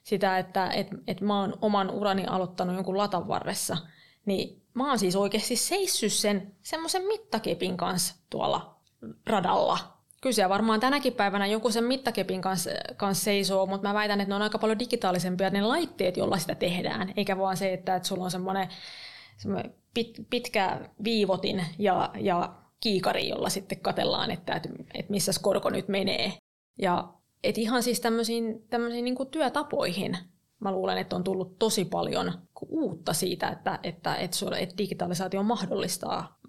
[0.06, 3.78] sitä että et, et mä oon oman urani aloittanut jonkun latan varressa,
[4.26, 8.80] niin mä oon siis oikeasti seissyt sen semmoisen mittakepin kanssa tuolla
[9.26, 9.78] radalla.
[10.22, 14.36] Kyllä varmaan tänäkin päivänä joku sen mittakepin kanssa, kanssa seisoo, mutta mä väitän, että ne
[14.36, 18.24] on aika paljon digitaalisempia ne laitteet, joilla sitä tehdään, eikä vaan se, että, että sulla
[18.24, 18.68] on semmoinen,
[19.38, 25.70] semmoinen pit, pitkä viivotin ja, ja kiikari, jolla sitten katellaan, että, että, että missä korko
[25.70, 26.34] nyt menee.
[26.80, 27.14] Ja
[27.46, 30.18] et ihan siis tämmöisiin, tämmöisiin niin työtapoihin
[30.60, 32.32] mä luulen, että on tullut tosi paljon
[32.70, 36.40] uutta siitä, että, että, että, että digitalisaatio mahdollistaa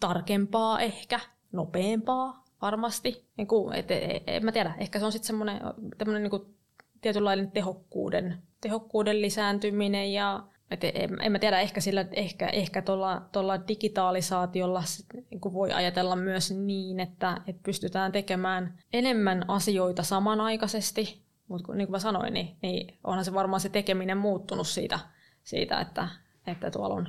[0.00, 1.20] tarkempaa ehkä,
[1.52, 3.28] nopeampaa varmasti.
[3.36, 6.56] Niin kuin, et, et, en mä tiedä, ehkä se on sitten semmoinen niin
[7.00, 13.22] tietynlainen tehokkuuden, tehokkuuden lisääntyminen ja et en, en mä tiedä, ehkä, sillä, ehkä, ehkä tuolla,
[13.32, 14.82] tuolla digitalisaatiolla
[15.30, 21.92] niin voi ajatella myös niin, että, että pystytään tekemään enemmän asioita samanaikaisesti, mutta niin kuin
[21.92, 24.98] mä sanoin, niin, niin onhan se varmaan se tekeminen muuttunut siitä,
[25.42, 26.08] siitä että,
[26.46, 27.08] että tuolla on,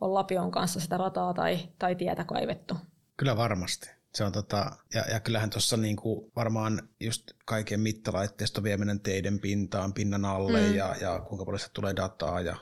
[0.00, 2.76] on Lapion kanssa sitä rataa tai, tai tietä kaivettu.
[3.16, 3.90] Kyllä varmasti.
[4.14, 9.92] Se on tota, ja, ja kyllähän tuossa niinku varmaan just kaiken mittalaitteisto vieminen teidän pintaan,
[9.92, 10.74] pinnan alle mm.
[10.74, 12.56] ja, ja kuinka paljon se tulee dataa ja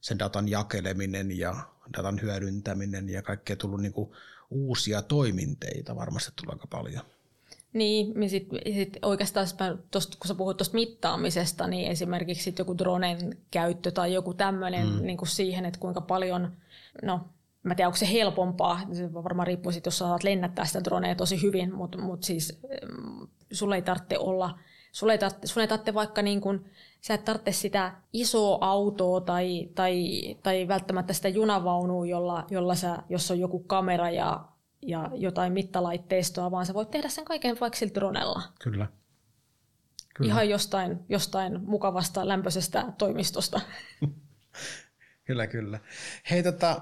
[0.00, 1.54] sen datan jakeleminen ja
[1.96, 4.14] datan hyödyntäminen ja kaikkea tullut niinku
[4.50, 7.02] uusia toiminteita varmasti tulee aika paljon.
[7.72, 9.46] Niin, niin sit, sit oikeastaan
[9.90, 14.88] tosta, kun sä puhut tuosta mittaamisesta, niin esimerkiksi sit joku dronen käyttö tai joku tämmöinen
[14.88, 15.02] mm.
[15.02, 16.52] niin siihen, että kuinka paljon,
[17.02, 17.28] no
[17.62, 21.14] mä tiedän, onko se helpompaa, se varmaan riippuu sit, jos sä saat lennättää sitä dronea
[21.14, 24.58] tosi hyvin, mutta mut siis mm, sulla ei tarvitse olla,
[24.92, 29.20] sulla ei tarvitse, sun ei tarvitse vaikka niin kuin, sä et tarvitse sitä isoa autoa
[29.20, 30.10] tai, tai,
[30.42, 34.50] tai välttämättä sitä junavaunua, jolla, jolla sä, jos on joku kamera ja
[34.82, 38.42] ja jotain mittalaitteistoa, vaan sä voit tehdä sen kaiken vaikka sillä dronella.
[38.62, 38.86] Kyllä.
[40.14, 40.28] Kyllä.
[40.28, 43.60] Ihan jostain, jostain mukavasta lämpöisestä toimistosta.
[45.26, 45.80] kyllä, kyllä.
[46.30, 46.80] Hei, tota,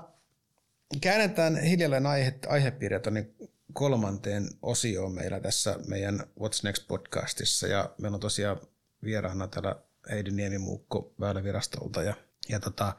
[1.01, 3.31] käännetään hiljalleen aihe, aihepiiriä tuonne
[3.73, 7.67] kolmanteen osioon meillä tässä meidän What's Next podcastissa.
[7.67, 8.61] Ja meillä on tosiaan
[9.05, 9.77] vieraana täällä
[10.11, 12.15] Heidi Niemimuukko Väylävirastolta ja,
[12.49, 12.97] ja tota,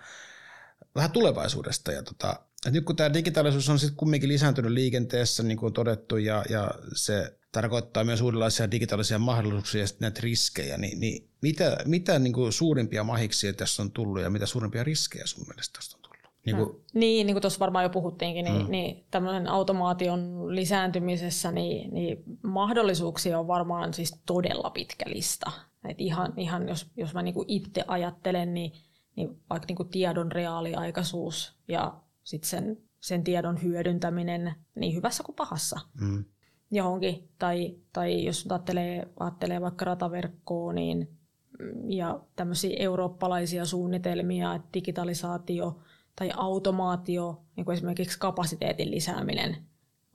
[0.95, 1.91] vähän tulevaisuudesta.
[1.91, 5.73] Ja tota, et nyt kun tämä digitaalisuus on sitten kumminkin lisääntynyt liikenteessä, niin kuin on
[5.73, 11.77] todettu, ja, ja se tarkoittaa myös uudenlaisia digitaalisia mahdollisuuksia ja näitä riskejä, niin, niin mitä,
[11.85, 15.97] mitä niin kuin suurimpia mahiksia tässä on tullut ja mitä suurimpia riskejä sun mielestä tästä
[15.97, 15.98] on?
[16.55, 18.71] Niin kuin, niin, niin kuin tuossa varmaan jo puhuttiinkin, niin, mm.
[18.71, 25.51] niin tämmöinen automaation lisääntymisessä niin, niin mahdollisuuksia on varmaan siis todella pitkä lista.
[25.89, 28.71] Et ihan, ihan jos, jos mä niin kuin itse ajattelen, niin,
[29.15, 35.35] niin vaikka niin kuin tiedon reaaliaikaisuus ja sit sen, sen tiedon hyödyntäminen niin hyvässä kuin
[35.35, 36.25] pahassa mm.
[36.71, 37.29] johonkin.
[37.39, 41.19] Tai, tai jos ajattelee, ajattelee vaikka rataverkkoa niin,
[41.89, 45.79] ja tämmöisiä eurooppalaisia suunnitelmia, että digitalisaatio
[46.19, 49.57] tai automaatio, niin kuin esimerkiksi kapasiteetin lisääminen,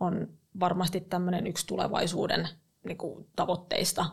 [0.01, 0.29] on
[0.61, 2.49] varmasti tämmöinen yksi tulevaisuuden
[2.87, 4.07] niin kuin tavoitteista.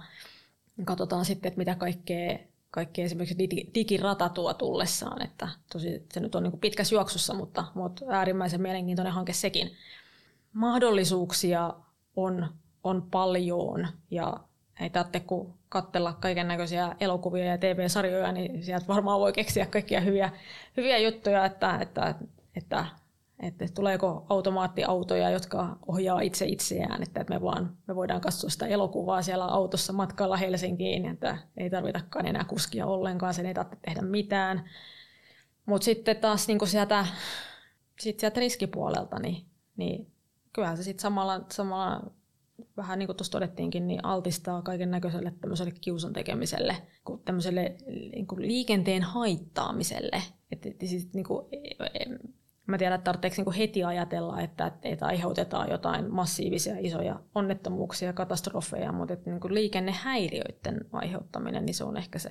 [0.85, 2.39] Katsotaan sitten, että mitä kaikkea
[2.71, 8.05] kaikki esimerkiksi digirata tuo tullessaan, että tosi se nyt on niin pitkä juoksussa, mutta, mutta
[8.09, 9.71] äärimmäisen mielenkiintoinen hanke sekin.
[10.53, 11.73] Mahdollisuuksia
[12.15, 12.47] on,
[12.83, 14.39] on paljon ja
[14.79, 20.01] ei tarvitse kuin katsella kaiken näköisiä elokuvia ja TV-sarjoja, niin sieltä varmaan voi keksiä kaikkia
[20.01, 20.29] hyviä,
[20.77, 22.15] hyviä juttuja, että, että,
[22.55, 22.85] että
[23.41, 29.21] että tuleeko automaattiautoja, jotka ohjaa itse itseään, että me, vaan, me voidaan katsoa sitä elokuvaa
[29.21, 34.69] siellä autossa matkalla Helsinkiin, että ei tarvitakaan enää kuskia ollenkaan, sen ei tarvitse tehdä mitään.
[35.65, 37.05] Mutta sitten taas niin sieltä,
[37.99, 39.45] sit sieltä riskipuolelta, niin,
[39.77, 40.11] niin
[40.53, 42.11] kyllähän se sitten samalla, samalla
[42.77, 46.77] vähän niin kuin tuossa todettiinkin, niin altistaa kaiken näköiselle tämmöiselle kiusan tekemiselle,
[47.25, 50.21] tämmöiselle niin kuin liikenteen haittaamiselle.
[50.51, 51.45] Että, että siis, niin kuin,
[52.67, 58.13] Mä tiedän, että tarvitseeko niin heti ajatella, että, että aiheutetaan jotain massiivisia isoja onnettomuuksia ja
[58.13, 62.29] katastrofeja, mutta että niin liikennehäiriöiden aiheuttaminen, niin se on ehkä se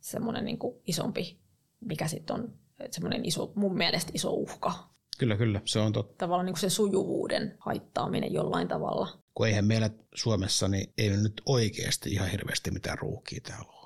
[0.00, 1.38] semmoinen niin isompi,
[1.80, 2.52] mikä sitten on
[2.90, 4.72] semmoinen iso, mun mielestä iso uhka.
[5.18, 6.14] Kyllä, kyllä, se on totta.
[6.18, 9.08] Tavallaan niin kuin se sujuvuuden haittaaminen jollain tavalla.
[9.38, 13.78] Kun eihän meillä Suomessa, niin ei nyt oikeasti ihan hirveästi mitään ruuhkia täällä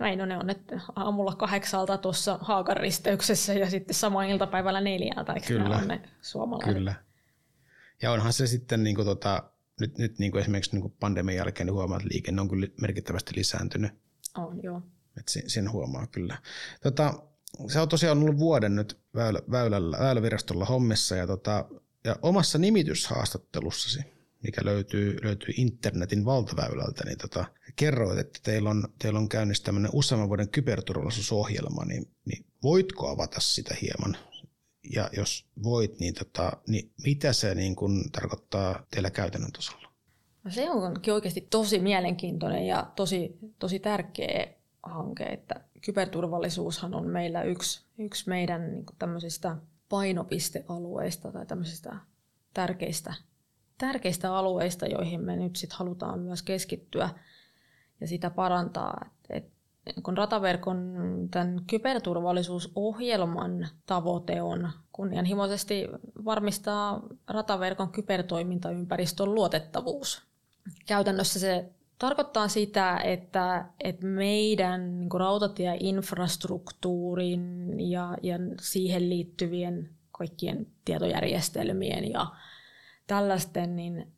[0.00, 5.32] näin no ne on, että aamulla kahdeksalta tuossa Haakan risteyksessä ja sitten sama iltapäivällä neljältä,
[5.32, 5.76] eikö Kyllä.
[5.76, 6.74] on ne suomalaiset?
[6.74, 6.94] Kyllä.
[8.02, 11.36] Ja onhan se sitten niin kuin tota, nyt, nyt niin kuin esimerkiksi niin kuin pandemian
[11.36, 13.92] jälkeen niin huomaa, että liikenne on kyllä merkittävästi lisääntynyt.
[14.38, 14.82] On, joo.
[15.18, 16.38] Et sen, sen huomaa kyllä.
[16.82, 17.22] Tota,
[17.68, 21.68] se on tosiaan ollut vuoden nyt väylä, väylällä, väylävirastolla hommissa ja, tota,
[22.04, 27.44] ja omassa nimityshaastattelussasi mikä löytyy, löytyy internetin valtaväylältä, niin tota,
[27.76, 33.40] kerroit, että teillä on, teillä on käynnissä tämmöinen useamman vuoden kyberturvallisuusohjelma, niin, niin voitko avata
[33.40, 34.16] sitä hieman?
[34.94, 39.90] Ja jos voit, niin, tota, niin mitä se niin kun tarkoittaa teillä käytännön tasolla?
[40.44, 44.46] No se onkin oikeasti tosi mielenkiintoinen ja tosi, tosi tärkeä
[44.82, 49.56] hanke, että kyberturvallisuushan on meillä yksi, yksi meidän niin tämmöisistä
[49.88, 51.96] painopistealueista tai tämmöisistä
[52.54, 53.14] tärkeistä
[53.80, 57.08] tärkeistä alueista, joihin me nyt sit halutaan myös keskittyä
[58.00, 59.10] ja sitä parantaa.
[59.30, 59.44] Et,
[60.02, 60.94] kun rataverkon
[61.30, 65.88] tämän kyberturvallisuusohjelman tavoite on kunnianhimoisesti
[66.24, 70.22] varmistaa rataverkon kybertoimintaympäristön luotettavuus.
[70.86, 82.10] Käytännössä se tarkoittaa sitä, että, että meidän niin rautatieinfrastruktuurin ja, ja siihen liittyvien kaikkien tietojärjestelmien
[82.10, 82.26] ja
[83.10, 84.12] tällaisten niin,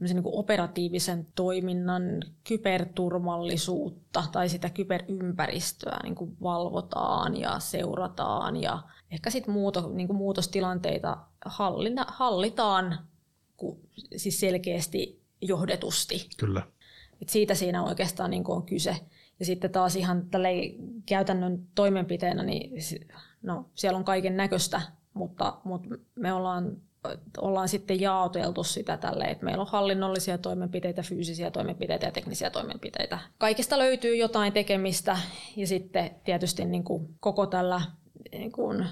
[0.00, 2.02] niin kuin operatiivisen toiminnan
[2.48, 10.16] kyberturvallisuutta tai sitä kyberympäristöä niin kuin valvotaan ja seurataan ja ehkä sitten muuto, niin kuin
[10.16, 12.98] muutostilanteita hallina, hallitaan
[14.16, 16.28] siis selkeästi johdetusti.
[16.36, 16.62] Kyllä.
[17.22, 18.96] Et siitä siinä oikeastaan niin kuin on kyse.
[19.38, 20.28] Ja sitten taas ihan
[21.06, 22.70] käytännön toimenpiteenä, niin
[23.42, 24.80] no, siellä on kaiken näköistä,
[25.14, 26.76] mutta, mutta me ollaan
[27.38, 33.18] ollaan sitten jaoteltu sitä tälle, että meillä on hallinnollisia toimenpiteitä, fyysisiä toimenpiteitä ja teknisiä toimenpiteitä.
[33.38, 35.18] Kaikista löytyy jotain tekemistä
[35.56, 37.80] ja sitten tietysti niin kuin koko tällä
[38.32, 38.84] niin kuin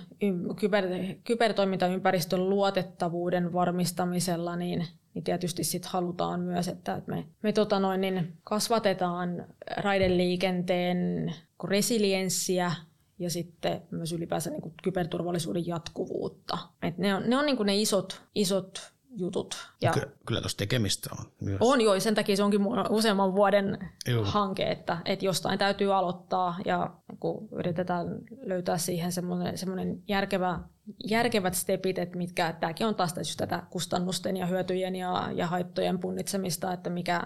[0.56, 0.84] kyber,
[1.24, 8.32] kybertoimintaympäristön luotettavuuden varmistamisella, niin, niin tietysti sit halutaan myös, että me, me tota noin, niin
[8.44, 12.72] kasvatetaan raideliikenteen resilienssiä
[13.18, 16.58] ja sitten myös ylipäänsä niin kuin kyberturvallisuuden jatkuvuutta.
[16.82, 19.56] Et ne on ne, on niin kuin ne isot, isot jutut.
[19.82, 21.58] Ja kyllä, kyllä tuossa tekemistä on myös.
[21.60, 24.24] On joo, sen takia se onkin useamman vuoden Juu.
[24.24, 28.06] hanke, että, että jostain täytyy aloittaa ja kun yritetään
[28.42, 30.60] löytää siihen semmoinen, semmoinen järkevä,
[31.04, 35.98] järkevät stepit, että mitkä, tämäkin on taas just tätä kustannusten ja hyötyjen ja, ja haittojen
[35.98, 37.22] punnitsemista, että mikä,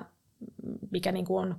[0.91, 1.57] mikä niin kuin on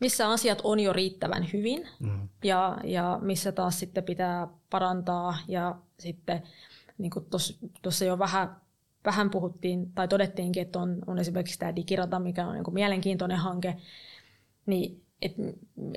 [0.00, 2.28] missä asiat on jo riittävän hyvin mm.
[2.44, 6.42] ja, ja missä taas sitten pitää parantaa ja sitten
[6.98, 7.26] niin kuin
[7.82, 8.56] tuossa jo vähän,
[9.04, 13.38] vähän puhuttiin tai todettiinkin, että on, on esimerkiksi tämä digirata, mikä on niin kuin mielenkiintoinen
[13.38, 13.76] hanke,
[14.66, 15.32] niin et,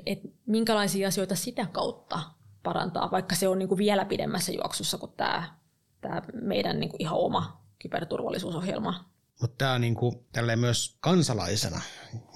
[0.06, 2.20] et minkälaisia asioita sitä kautta
[2.62, 5.54] parantaa, vaikka se on niin kuin vielä pidemmässä juoksussa kuin tämä,
[6.00, 9.04] tämä meidän niin kuin ihan oma kyberturvallisuusohjelma,
[9.40, 10.26] mutta tämä niinku,
[10.56, 11.80] myös kansalaisena,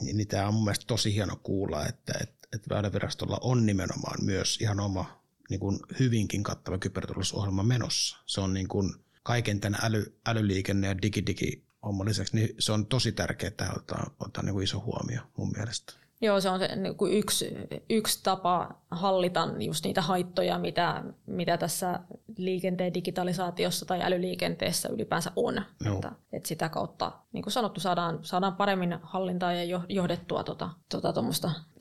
[0.00, 4.58] niin tämä on mun mielestä tosi hieno kuulla, että et, et Väylävirastolla on nimenomaan myös
[4.60, 8.18] ihan oma niin kuin hyvinkin kattava kyberturvallisuusohjelma menossa.
[8.26, 12.86] Se on niin kuin kaiken tämän äly, älyliikenne ja digidigi homman lisäksi, niin se on
[12.86, 16.03] tosi tärkeää, ottaa, ottaa niin kuin iso huomio mun mielestä.
[16.24, 17.56] Joo, se on se niin kuin yksi,
[17.90, 22.00] yksi tapa hallita just niitä haittoja, mitä, mitä tässä
[22.36, 25.62] liikenteen digitalisaatiossa tai älyliikenteessä ylipäänsä on.
[25.94, 31.12] Että, että sitä kautta, niin kuin sanottu, saadaan, saadaan paremmin hallintaa ja johdettua tuota, tuota,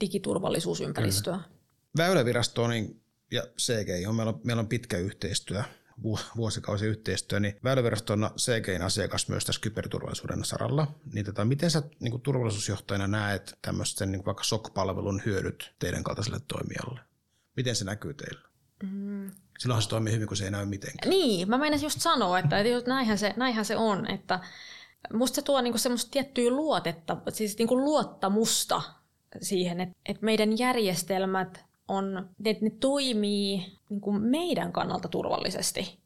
[0.02, 1.34] digiturvallisuusympäristöä.
[1.34, 1.50] Kyllä.
[1.98, 3.02] Väylävirasto niin,
[3.32, 5.64] ja CGI on, meillä on, meillä on pitkä yhteistyö
[6.38, 10.88] vuosikausi yhteistyö, niin Väylävirasto on CGin asiakas myös tässä kyberturvallisuuden saralla.
[11.14, 16.40] Niin tota, miten sä niin kuin turvallisuusjohtajana näet tämmöisten niin vaikka SOC-palvelun hyödyt teidän kaltaiselle
[16.48, 17.00] toimijalle?
[17.56, 18.42] Miten se näkyy teillä?
[18.84, 19.32] Mm.
[19.60, 21.10] Silloinhan se toimii hyvin, kun se ei näy mitenkään.
[21.10, 24.40] Niin, mä meinasin just sanoa, että, että näinhän, se, näinhän se on, että
[25.14, 28.82] musta se tuo niinku semmoista tiettyä luotetta, siis niinku luottamusta
[29.42, 36.00] siihen, että, että meidän järjestelmät on, että ne toimii niin kuin meidän kannalta turvallisesti.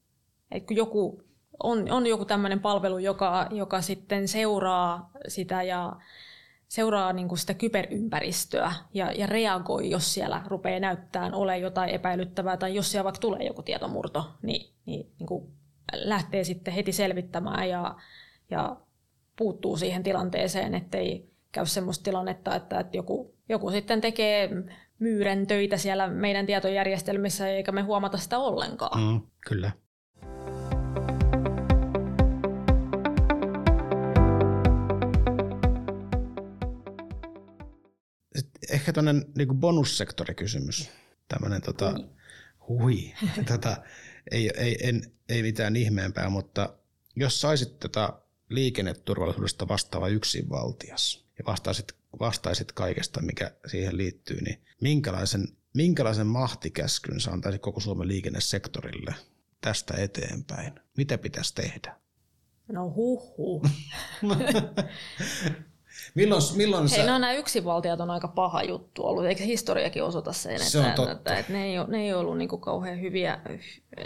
[0.52, 1.24] Et kun joku
[1.64, 5.96] on, on joku tämmöinen palvelu, joka, joka sitten seuraa sitä ja
[6.68, 12.58] seuraa niin kuin sitä kyberympäristöä ja, ja reagoi, jos siellä rupeaa näyttämään ole jotain epäilyttävää
[12.58, 15.48] tai jos siellä vaikka tulee joku tietomurto, niin, niin, niin kuin
[15.94, 17.96] lähtee sitten heti selvittämään ja,
[18.50, 18.78] ja
[19.36, 24.50] puuttuu siihen tilanteeseen, ettei käy semmoista tilannetta, että, että joku, joku sitten tekee
[25.00, 29.02] myyrän töitä siellä meidän tietojärjestelmissä, eikä me huomata sitä ollenkaan.
[29.02, 29.72] Mm, kyllä.
[38.36, 40.90] Sitten ehkä tuonne niin bonussektorikysymys.
[41.28, 41.92] Tämmöinen tota,
[42.68, 42.80] hui.
[42.82, 43.14] hui.
[43.52, 43.78] tota,
[44.32, 46.74] ei, ei, en, ei mitään ihmeempää, mutta
[47.16, 55.48] jos saisit tota liikenneturvallisuudesta vastaava yksinvaltias ja vastaisit vastaisit kaikesta, mikä siihen liittyy, niin minkälaisen,
[55.74, 59.16] minkälaisen mahtikäskyn sä antaisit koko Suomen liikennesektorille
[59.62, 60.80] tästä eteenpäin?
[60.98, 61.96] Mitä pitäisi tehdä?
[62.72, 63.64] No huhu.
[66.16, 67.06] milloin, milloin Hei, sä...
[67.06, 71.12] no nämä yksinvaltiot on aika paha juttu ollut, eikö historiakin osoita sen, se että, on
[71.12, 73.40] että, että ne, ei ole, ne ei ollut niin kuin kauhean hyviä,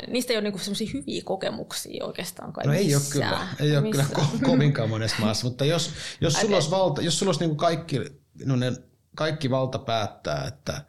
[0.08, 3.91] niistä ei ole niin sellaisia hyviä kokemuksia oikeastaan kai No ei ole kyllä, ei ole
[3.91, 7.49] kyllä ko- kovinkaan monessa maassa, mutta jos, jos sulla olisi, valta, jos sulla olisi niin
[7.49, 7.99] kuin kaikki,
[8.45, 8.71] no ne,
[9.15, 10.86] kaikki valta päättää, että,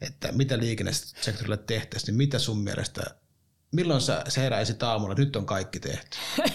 [0.00, 3.02] että mitä liikennesektorille tehtäisiin, niin mitä sun mielestä,
[3.72, 6.18] milloin sä, sä heräisit aamulla, että nyt on kaikki tehty?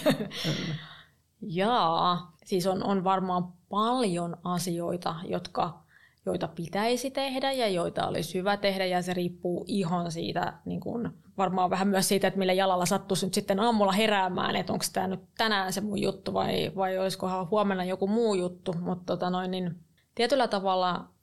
[1.41, 5.83] Jaa, siis on, on varmaan paljon asioita, jotka,
[6.25, 8.85] joita pitäisi tehdä ja joita olisi hyvä tehdä.
[8.85, 13.25] Ja se riippuu ihan siitä, niin kuin, varmaan vähän myös siitä, että millä jalalla sattuisi
[13.25, 17.49] nyt sitten aamulla heräämään, että onko tämä nyt tänään se mun juttu vai, vai olisikohan
[17.49, 19.75] huomenna joku muu juttu, mutta tota noin, niin
[20.15, 21.13] tietyllä tavalla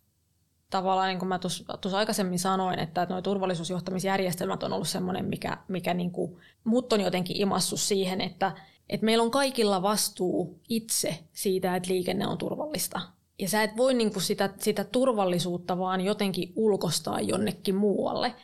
[0.71, 5.95] tavallaan, niin kuin mä tuossa aikaisemmin sanoin, että nuo turvallisuusjohtamisjärjestelmät on ollut semmoinen, mikä, mikä
[5.95, 8.53] niin kuin, mut on jotenkin imassut siihen, että,
[8.91, 13.01] että meillä on kaikilla vastuu itse siitä, että liikenne on turvallista.
[13.39, 18.35] Ja sä et voi niin kuin sitä, sitä turvallisuutta vaan jotenkin ulkostaa jonnekin muualle.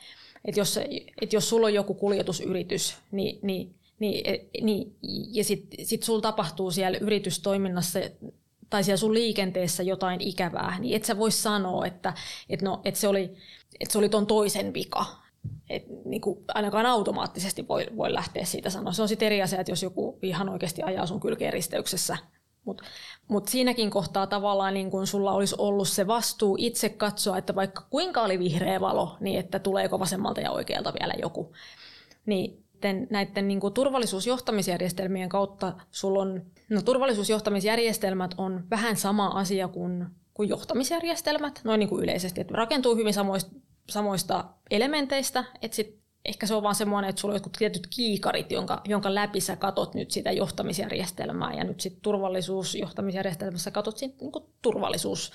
[0.44, 0.78] Että jos,
[1.22, 4.96] et jos sulla on joku kuljetusyritys, niin, niin, niin, niin,
[5.32, 7.98] ja sitten sit sulla tapahtuu siellä yritystoiminnassa
[8.70, 12.14] tai siellä sun liikenteessä jotain ikävää, niin et sä voi sanoa, että,
[12.48, 13.36] että, no, että, se, oli,
[13.80, 15.06] että se oli ton toisen vika
[15.70, 18.92] et, niin kuin ainakaan automaattisesti voi, voi lähteä siitä sanoa.
[18.92, 22.16] Se on sitten eri asia, että jos joku ihan oikeasti ajaa sun kylkeen risteyksessä,
[22.64, 22.84] mutta
[23.28, 27.86] mut siinäkin kohtaa tavallaan niin kun sulla olisi ollut se vastuu itse katsoa, että vaikka
[27.90, 31.52] kuinka oli vihreä valo, niin että tuleeko vasemmalta ja oikealta vielä joku.
[32.26, 39.68] Niin näiden, näiden niin kuin turvallisuusjohtamisjärjestelmien kautta sulla on, no turvallisuusjohtamisjärjestelmät on vähän sama asia
[39.68, 43.50] kuin, kuin johtamisjärjestelmät, noin niin kuin yleisesti, että rakentuu hyvin samoista,
[43.90, 48.52] samoista elementeistä, että sit ehkä se on vaan semmoinen, että sulla on jotkut tietyt kiikarit,
[48.52, 54.32] jonka, jonka läpi sä katot nyt sitä johtamisjärjestelmää ja nyt sitten turvallisuusjohtamisjärjestelmässä katot sit, niin
[54.62, 55.32] turvallisuus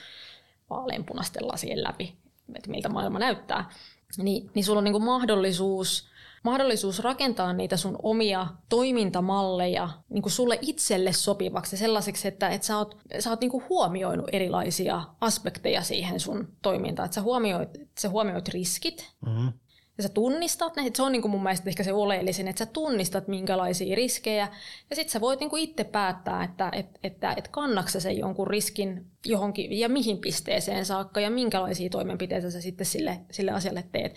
[0.70, 2.16] vaaleanpunaisten lasien läpi,
[2.56, 3.70] että miltä maailma näyttää.
[4.18, 6.11] Niin, niin sulla on niin kuin mahdollisuus
[6.44, 12.78] mahdollisuus rakentaa niitä sun omia toimintamalleja niin kuin sulle itselle sopivaksi sellaiseksi, että, että sä
[12.78, 17.06] oot, sä oot niin kuin huomioinut erilaisia aspekteja siihen sun toimintaan.
[17.06, 17.70] Että sä huomioit,
[18.00, 19.54] sä huomioit riskit, mm-hmm.
[19.98, 22.66] Ja sä tunnistat ne, se on niin kuin mun mielestä ehkä se oleellisin, että sä
[22.66, 24.48] tunnistat minkälaisia riskejä
[24.90, 28.48] ja sitten sä voit niin kuin itse päättää, että et, että, että kannaksa sen jonkun
[28.48, 34.16] riskin johonkin ja mihin pisteeseen saakka ja minkälaisia toimenpiteitä sä sitten sille, sille asialle teet.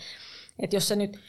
[0.59, 1.19] Että jos sä nyt,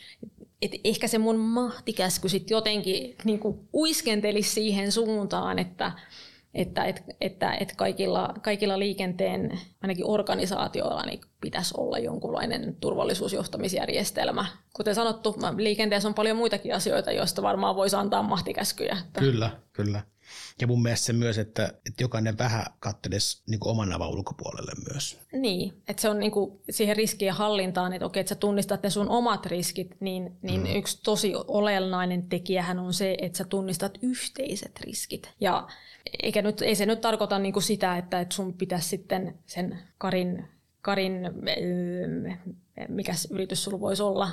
[0.63, 3.41] et ehkä se mun mahtikäsky sitten jotenkin niin
[3.75, 5.93] uiskentelisi siihen suuntaan, että,
[6.55, 14.47] että, että, että, että kaikilla, kaikilla liikenteen, ainakin organisaatioilla, niin pitäisi olla jonkunlainen turvallisuusjohtamisjärjestelmä.
[14.77, 18.97] Kuten sanottu, liikenteessä on paljon muitakin asioita, joista varmaan voisi antaa mahtikäskyjä.
[19.19, 20.03] Kyllä, kyllä.
[20.61, 25.19] Ja mun mielestä se myös, että, että jokainen vähän kattelisi niin oman navan ulkopuolelle myös.
[25.33, 28.91] Niin, että se on niin kuin siihen riskien hallintaan, että okei, että sä tunnistat ne
[28.91, 30.77] sun omat riskit, niin, niin mm.
[30.77, 35.31] yksi tosi olennainen tekijähän on se, että sä tunnistat yhteiset riskit.
[35.41, 35.69] Ja
[36.23, 39.79] eikä nyt, ei se nyt tarkoita niin kuin sitä, että, että sun pitäisi sitten sen
[39.99, 40.56] Karin
[40.87, 41.31] Karin,
[42.89, 44.29] mikä yritys sulla voisi olla,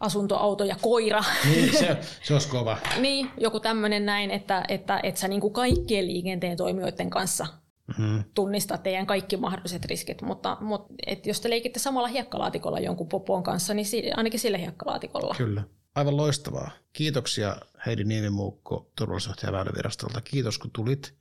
[0.00, 1.24] asunto, auto ja koira.
[1.44, 2.78] Niin, se, se olisi kova.
[3.00, 7.46] niin, joku tämmöinen näin, että, että, että sä niin kuin kaikkien liikenteen toimijoiden kanssa
[7.86, 8.24] mm-hmm.
[8.34, 13.42] tunnistaa teidän kaikki mahdolliset riskit, mutta, mutta et jos te leikitte samalla hiekkalaatikolla jonkun popon
[13.42, 13.86] kanssa, niin
[14.16, 15.34] ainakin sillä hiekkalaatikolla.
[15.38, 15.62] Kyllä.
[15.94, 16.70] Aivan loistavaa.
[16.92, 20.20] Kiitoksia Heidi Niemimuukko turvallisuusjohtaja Väylävirastolta.
[20.20, 21.14] Kiitos kun tulit.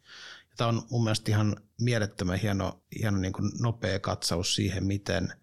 [0.58, 5.34] Tämä on mun mielestä ihan mielettömän hieno, hieno niin kuin nopea katsaus siihen, miten,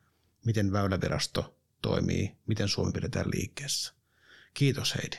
[0.45, 3.95] miten Väylävirasto toimii, miten Suomi pidetään liikkeessä.
[4.55, 5.17] Kiitos Heidi.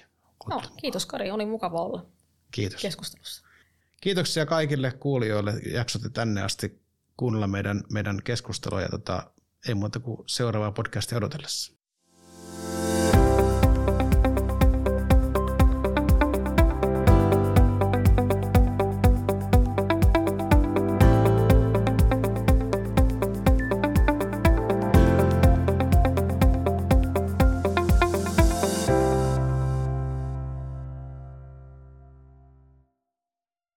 [0.49, 2.05] No, kiitos Kari, oli mukava olla
[2.51, 2.81] kiitos.
[2.81, 3.45] keskustelussa.
[4.01, 6.81] Kiitoksia kaikille kuulijoille, jaksotte tänne asti
[7.17, 9.31] kuunnella meidän, meidän keskustelua ja tota,
[9.67, 11.73] ei muuta kuin seuraavaa podcastia odotellessa.